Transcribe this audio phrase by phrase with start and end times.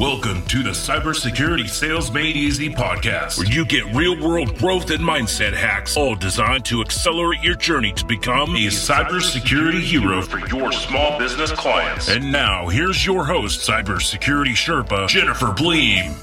[0.00, 5.00] Welcome to the Cybersecurity Sales Made Easy podcast, where you get real world growth and
[5.00, 10.72] mindset hacks, all designed to accelerate your journey to become a cybersecurity hero for your
[10.72, 12.08] small business clients.
[12.08, 16.14] And now, here's your host, Cybersecurity Sherpa, Jennifer Bleam.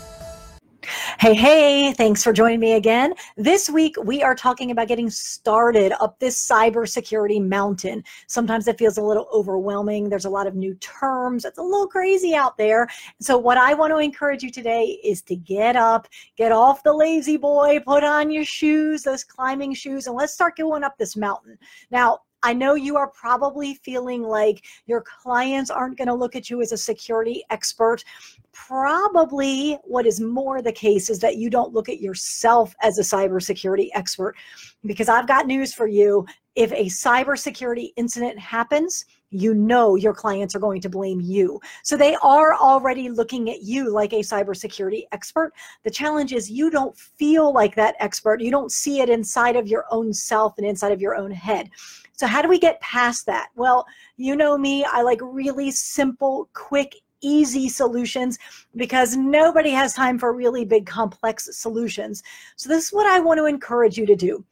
[1.20, 3.16] Hey, hey, thanks for joining me again.
[3.38, 8.04] This week, we are talking about getting started up this cybersecurity mountain.
[8.28, 10.10] Sometimes it feels a little overwhelming.
[10.10, 11.44] There's a lot of new terms.
[11.44, 12.88] It's a little crazy out there.
[13.20, 16.94] So, what I want to encourage you today is to get up, get off the
[16.94, 21.16] lazy boy, put on your shoes, those climbing shoes, and let's start going up this
[21.16, 21.58] mountain.
[21.90, 26.50] Now, I know you are probably feeling like your clients aren't going to look at
[26.50, 28.06] you as a security expert.
[28.54, 33.02] Probably what is more the case is that you don't look at yourself as a
[33.02, 34.38] cybersecurity expert.
[34.86, 36.26] Because I've got news for you.
[36.56, 41.60] If a cybersecurity incident happens, you know your clients are going to blame you.
[41.84, 45.54] So they are already looking at you like a cybersecurity expert.
[45.84, 48.42] The challenge is you don't feel like that expert.
[48.42, 51.70] You don't see it inside of your own self and inside of your own head.
[52.14, 53.50] So, how do we get past that?
[53.56, 53.86] Well,
[54.16, 58.40] you know me, I like really simple, quick, easy solutions
[58.76, 62.24] because nobody has time for really big, complex solutions.
[62.56, 64.44] So, this is what I want to encourage you to do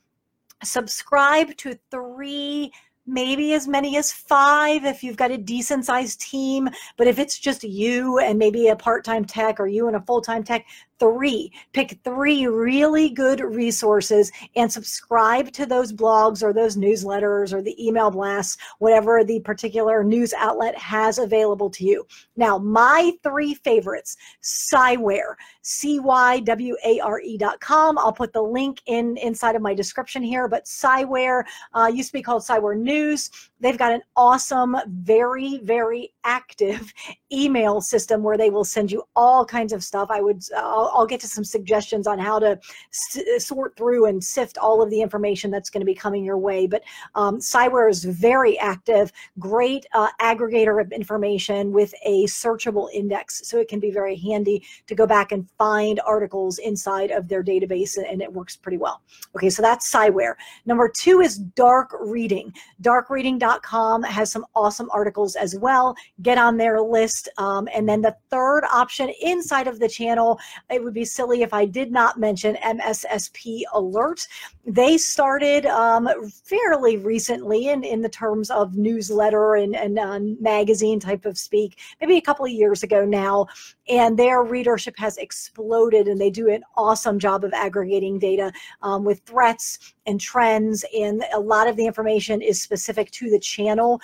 [0.64, 2.71] subscribe to three
[3.08, 6.70] maybe as many as five if you've got a decent sized team.
[6.98, 10.02] But if it's just you and maybe a part time tech or you and a
[10.02, 10.66] full time tech,
[10.99, 11.51] three.
[11.73, 17.75] Pick three really good resources and subscribe to those blogs or those newsletters or the
[17.85, 22.05] email blasts, whatever the particular news outlet has available to you.
[22.35, 27.97] Now, my three favorites Cyware, C Y W A R E.com.
[27.97, 31.43] I'll put the link in inside of my description here, but Cyware
[31.73, 33.30] uh, used to be called Cyware News.
[33.59, 36.93] They've got an awesome, very, very active
[37.31, 40.09] email system where they will send you all kinds of stuff.
[40.11, 42.59] I would, I'll, I'll get to some suggestions on how to
[42.91, 46.37] s- sort through and sift all of the information that's going to be coming your
[46.37, 46.67] way.
[46.67, 53.47] But um, Cyware is very active, great uh, aggregator of information with a searchable index.
[53.47, 57.43] So it can be very handy to go back and find articles inside of their
[57.43, 59.02] database, and it works pretty well.
[59.35, 60.35] Okay, so that's Cyware.
[60.65, 62.53] Number two is Dark Reading.
[62.81, 67.30] Darkreading.com has some awesome articles as well get on their list.
[67.37, 70.39] Um, and then the third option inside of the channel,
[70.70, 74.27] it would be silly if I did not mention MSSP Alert.
[74.65, 76.09] They started um,
[76.43, 81.80] fairly recently in, in the terms of newsletter and, and uh, magazine type of speak,
[81.99, 83.47] maybe a couple of years ago now.
[83.87, 88.52] And their readership has exploded, and they do an awesome job of aggregating data
[88.82, 90.86] um, with threats and trends.
[90.97, 94.02] And a lot of the information is specific to the channel.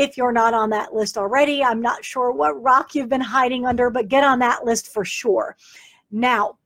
[0.00, 3.66] If you're not on that list already, I'm not sure what rock you've been hiding
[3.66, 5.58] under, but get on that list for sure.
[6.10, 6.56] Now,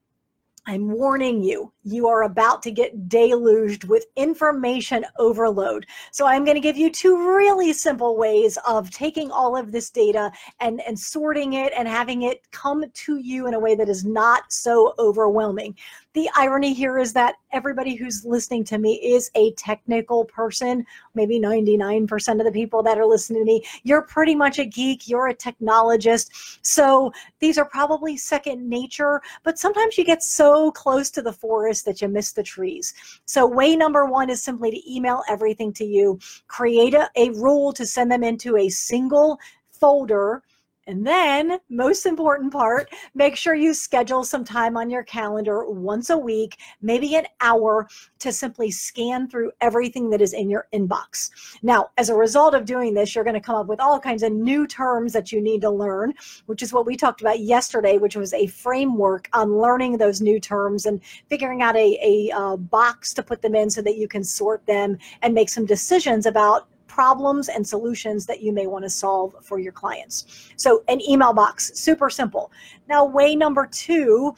[0.66, 5.86] I'm warning you, you are about to get deluged with information overload.
[6.10, 9.90] So I'm going to give you two really simple ways of taking all of this
[9.90, 13.88] data and, and sorting it and having it come to you in a way that
[13.88, 15.76] is not so overwhelming.
[16.14, 20.86] The irony here is that everybody who's listening to me is a technical person.
[21.14, 25.08] Maybe 99% of the people that are listening to me, you're pretty much a geek,
[25.08, 26.58] you're a technologist.
[26.62, 31.73] So these are probably second nature, but sometimes you get so close to the forest
[31.82, 32.94] that you miss the trees.
[33.26, 37.72] So way number one is simply to email everything to you, create a, a rule
[37.72, 39.38] to send them into a single
[39.72, 40.42] folder
[40.86, 46.10] and then, most important part, make sure you schedule some time on your calendar once
[46.10, 51.30] a week, maybe an hour, to simply scan through everything that is in your inbox.
[51.62, 54.22] Now, as a result of doing this, you're going to come up with all kinds
[54.22, 56.12] of new terms that you need to learn,
[56.46, 60.38] which is what we talked about yesterday, which was a framework on learning those new
[60.38, 64.06] terms and figuring out a, a uh, box to put them in so that you
[64.06, 68.84] can sort them and make some decisions about problems and solutions that you may want
[68.84, 70.52] to solve for your clients.
[70.56, 72.52] So, an email box, super simple.
[72.88, 74.34] Now, way number two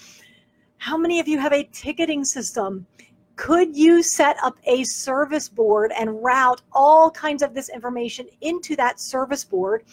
[0.78, 2.86] how many of you have a ticketing system?
[3.36, 8.76] Could you set up a service board and route all kinds of this information into
[8.76, 9.84] that service board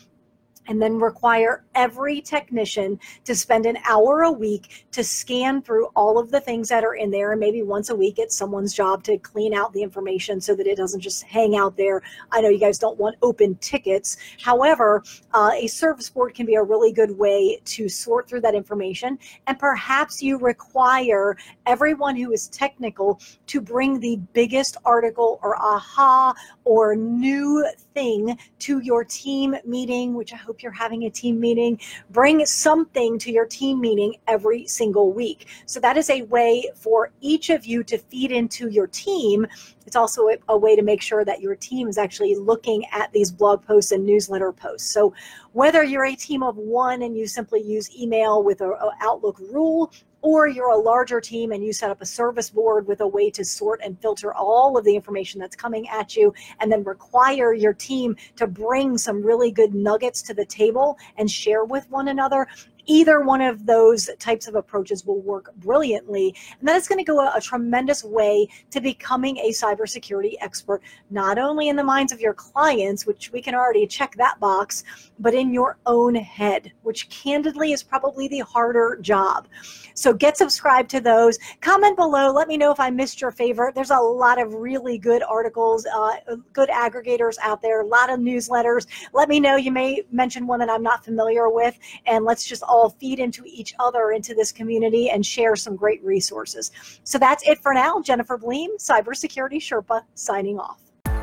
[0.67, 6.17] and then require every technician to spend an hour a week to scan through all
[6.17, 7.31] of the things that are in there.
[7.31, 10.67] And maybe once a week it's someone's job to clean out the information so that
[10.67, 12.01] it doesn't just hang out there.
[12.31, 14.17] I know you guys don't want open tickets.
[14.41, 18.55] However uh, a service board can be a really good way to sort through that
[18.55, 19.17] information.
[19.47, 26.33] And perhaps you require everyone who is technical to bring the biggest article or aha
[26.63, 31.39] or new thing to your team meeting which i hope hope you're having a team
[31.39, 31.79] meeting.
[32.11, 35.47] Bring something to your team meeting every single week.
[35.65, 39.47] So that is a way for each of you to feed into your team
[39.85, 43.11] it's also a, a, way to make sure that your team is actually looking at
[43.11, 44.89] these blog posts and newsletter posts.
[44.89, 45.13] So
[45.51, 49.39] whether you're a team of one and you simply use email with a, a Outlook
[49.39, 49.91] rule,
[50.23, 53.29] or you're a larger team and you set up a service board with a way
[53.29, 57.53] to sort and filter all of the information that's coming at you and then require
[57.53, 62.07] your team to bring some really good nuggets to the table and share with one
[62.07, 62.47] another
[62.85, 66.35] either one of those types of approaches will work brilliantly.
[66.59, 70.81] And that is going to go a, a, tremendous way to becoming a cybersecurity expert,
[71.09, 74.83] not only in the minds of your clients, which we can already check that box,
[75.19, 79.47] but in your own head, which candidly is probably the harder job.
[79.93, 81.37] So get subscribed to those.
[81.61, 82.31] Comment below.
[82.31, 83.75] Let me know if I missed your favorite.
[83.75, 88.19] There's a lot of really good articles, uh, good aggregators out there, a lot of
[88.19, 88.87] newsletters.
[89.13, 89.55] Let me know.
[89.55, 93.43] You may mention one that I'm not familiar with, and let's just all feed into
[93.45, 96.71] each other into this community and share some great resources.
[97.03, 98.01] So that's it for now.
[98.01, 100.79] Jennifer Bleam, Cybersecurity Sherpa, signing off.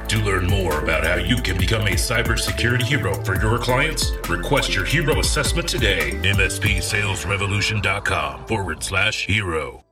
[0.09, 4.75] To learn more about how you can become a cybersecurity hero for your clients, request
[4.75, 6.11] your hero assessment today.
[6.23, 9.85] MSPsalesrevolution.com forward slash hero.